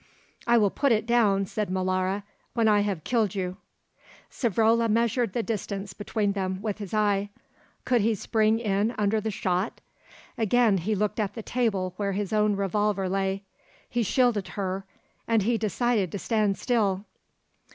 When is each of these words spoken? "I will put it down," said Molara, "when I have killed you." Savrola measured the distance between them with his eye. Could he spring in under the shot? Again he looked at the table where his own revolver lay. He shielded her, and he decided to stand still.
"I 0.47 0.57
will 0.57 0.71
put 0.71 0.91
it 0.91 1.05
down," 1.05 1.45
said 1.45 1.69
Molara, 1.69 2.23
"when 2.55 2.67
I 2.67 2.79
have 2.79 3.03
killed 3.03 3.35
you." 3.35 3.57
Savrola 4.31 4.89
measured 4.89 5.33
the 5.33 5.43
distance 5.43 5.93
between 5.93 6.31
them 6.31 6.59
with 6.59 6.79
his 6.79 6.91
eye. 6.91 7.29
Could 7.85 8.01
he 8.01 8.15
spring 8.15 8.57
in 8.57 8.95
under 8.97 9.21
the 9.21 9.29
shot? 9.29 9.79
Again 10.39 10.79
he 10.79 10.95
looked 10.95 11.19
at 11.19 11.35
the 11.35 11.43
table 11.43 11.93
where 11.97 12.13
his 12.13 12.33
own 12.33 12.55
revolver 12.55 13.07
lay. 13.07 13.43
He 13.87 14.01
shielded 14.01 14.47
her, 14.57 14.85
and 15.27 15.43
he 15.43 15.59
decided 15.59 16.11
to 16.13 16.17
stand 16.17 16.57
still. 16.57 17.05